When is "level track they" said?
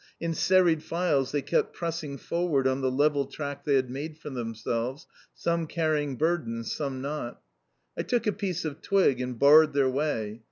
2.89-3.75